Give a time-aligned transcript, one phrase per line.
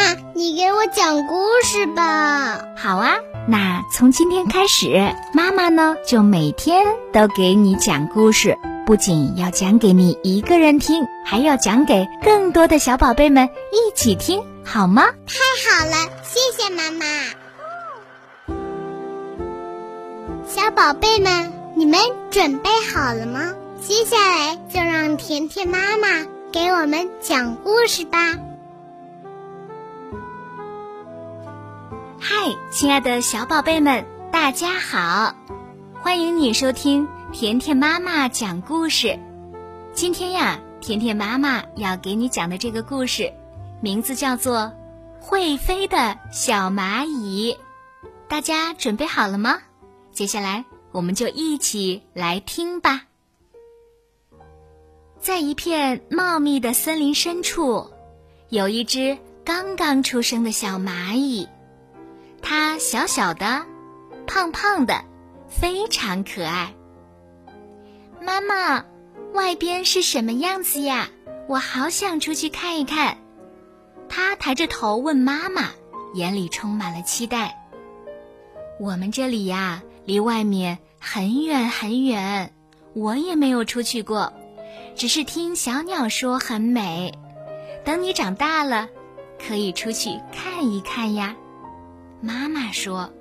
[0.00, 2.58] 妈，你给我讲故事吧。
[2.74, 8.56] 好啊，那从今天开始，妈妈呢就每天都给你讲故事，
[8.86, 15.04] 不仅要讲给你一个人听，还要讲给更多的小宝贝们一起听，好吗？
[15.26, 15.36] 太
[15.68, 17.04] 好了，谢谢妈妈。
[20.46, 23.52] 小宝贝们，你们准备好了吗？
[23.86, 28.38] 接下来就让甜甜妈妈给我们讲故事吧。
[32.22, 35.34] 嗨，亲爱的小宝贝们，大家好！
[36.02, 39.18] 欢迎你收听甜甜妈妈讲故事。
[39.94, 43.32] 今天呀，甜甜妈妈要给你讲的这个故事，
[43.80, 44.58] 名字叫做
[45.18, 47.56] 《会飞的小蚂蚁》。
[48.28, 49.58] 大家准备好了吗？
[50.12, 53.04] 接下来我们就一起来听吧。
[55.18, 57.90] 在一片茂密的森林深处，
[58.50, 61.48] 有一只刚刚出生的小蚂蚁。
[62.52, 63.64] 它小小的，
[64.26, 65.04] 胖胖的，
[65.48, 66.74] 非常可爱。
[68.20, 68.86] 妈妈，
[69.32, 71.10] 外边是什么样子呀？
[71.46, 73.18] 我好想出去看一看。
[74.08, 75.68] 他抬着头问妈妈，
[76.14, 77.68] 眼里充满了期待。
[78.80, 82.52] 我们这里呀，离外面很远很远，
[82.94, 84.32] 我也没有出去过，
[84.96, 87.16] 只是听小鸟说很美。
[87.84, 88.88] 等你长大了，
[89.38, 91.36] 可以出去看一看呀。
[92.20, 93.12] 妈妈说：“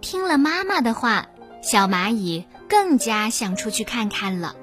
[0.00, 1.28] 听了妈妈的话，
[1.62, 4.56] 小蚂蚁更加想出去看看了。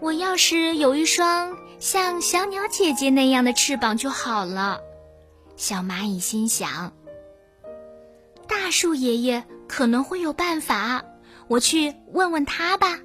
[0.00, 4.80] 我要是有一双像小鸟姐姐那样的翅膀就好了。”
[5.56, 6.92] 小蚂蚁心想。
[8.48, 11.04] 大树爷爷可能会有办法，
[11.46, 12.98] 我去问问他吧。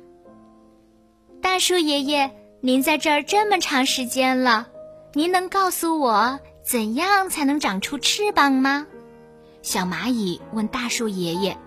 [1.41, 4.67] 大树爷爷，您在这儿这么长时间了，
[5.13, 6.39] 您能告诉我？
[6.67, 8.87] 怎样才能长出翅膀吗？
[9.61, 11.57] 小蚂蚁问大树爷爷。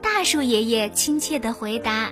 [0.00, 2.10] 大树爷爷亲切的回答：“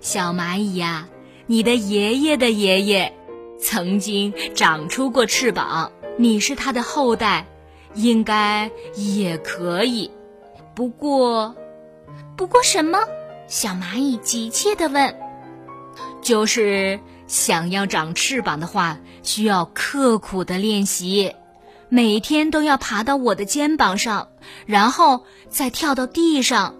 [0.00, 1.08] 小蚂蚁呀，
[1.46, 3.12] 你的爷爷的爷爷
[3.58, 7.48] 曾经长出过翅膀，你是他的后代，
[7.94, 10.12] 应该也可以。
[10.76, 11.56] 不过，
[12.36, 13.00] 不过什么？”
[13.48, 15.18] 小蚂蚁急切的问
[16.22, 21.34] ：“就是。”想要长翅膀的话，需要刻苦的练习，
[21.90, 24.30] 每天都要爬到我的肩膀上，
[24.64, 26.74] 然后再跳到地上。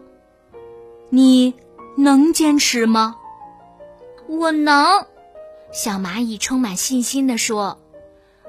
[1.11, 1.55] 你
[1.99, 3.17] 能坚持吗？
[4.27, 5.07] 我能，
[5.71, 7.79] 小蚂蚁充满信心地说。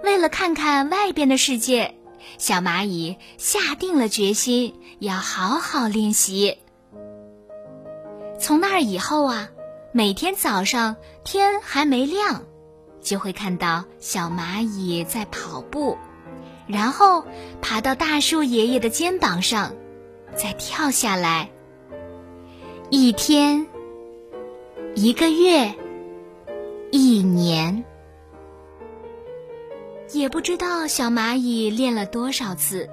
[0.02, 1.96] 为了看看外边的世界，
[2.38, 6.58] 小蚂蚁下定了决心要好好练习。
[8.40, 9.50] 从那儿以后啊。
[9.92, 12.44] 每天早上天还没亮，
[13.02, 15.98] 就会看到小蚂蚁在跑步，
[16.68, 17.26] 然后
[17.60, 19.74] 爬到大树爷爷的肩膀上，
[20.36, 21.50] 再跳下来。
[22.92, 23.66] 一天，
[24.94, 25.74] 一个月，
[26.92, 27.84] 一年，
[30.12, 32.88] 也不知道小蚂蚁练了多少次。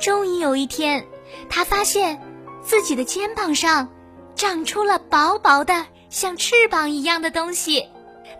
[0.00, 1.06] 终于有一天，
[1.48, 2.20] 它发现
[2.60, 3.88] 自己的肩膀上
[4.34, 5.86] 长出了薄薄的。
[6.14, 7.88] 像翅膀一样的东西，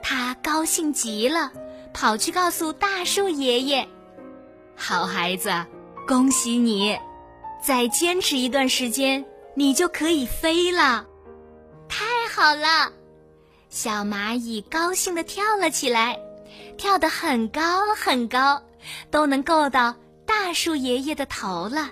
[0.01, 1.51] 他高兴极了，
[1.93, 3.89] 跑去告诉大树爷爷
[4.79, 5.51] ：“好孩子，
[6.07, 6.97] 恭喜你！
[7.61, 9.25] 再坚持一段时间，
[9.57, 11.05] 你就可以飞了。”
[11.91, 12.93] 太好了！
[13.71, 16.21] 小蚂蚁高兴地跳了起来，
[16.79, 18.63] 跳得很高很高，
[19.11, 21.91] 都能够到大树爷爷的头了。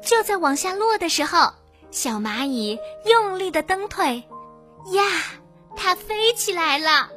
[0.00, 1.52] 就在往下落的时候，
[1.90, 4.22] 小蚂蚁用力地蹬腿。
[4.92, 5.02] 呀，
[5.76, 7.10] 它飞起来了，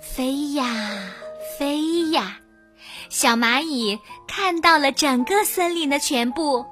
[0.00, 1.12] 飞呀
[1.58, 2.38] 飞呀，
[3.10, 6.64] 小蚂蚁看到了整个森林的全部，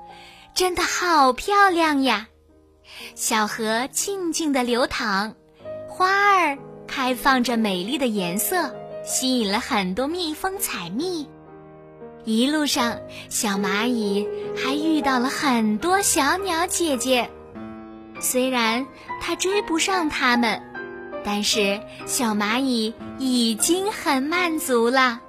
[0.54, 2.28] 真的好漂亮呀！
[3.14, 5.34] 小河静静的流淌，
[5.88, 8.74] 花儿开放着美丽的颜色，
[9.04, 11.28] 吸引了很多蜜蜂采蜜。
[12.24, 12.98] 一路上，
[13.28, 17.30] 小蚂蚁还遇到了很多小鸟姐姐。
[18.24, 18.86] 虽然
[19.20, 20.62] 它追不上它们，
[21.22, 25.20] 但是小蚂蚁已经很满足了。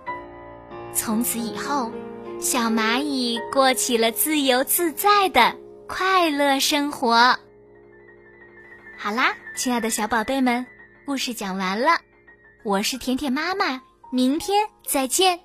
[0.93, 1.91] 从此以后，
[2.39, 5.57] 小蚂蚁过起了自由自在的
[5.89, 7.37] 快乐生活。
[8.97, 10.65] 好啦，亲爱的小宝贝们，
[11.05, 11.99] 故事讲完了，
[12.63, 15.44] 我是甜甜妈妈，明天再见。